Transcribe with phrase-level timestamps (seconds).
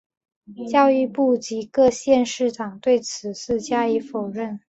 [0.71, 4.59] 教育部及各县市长对此事加以否认。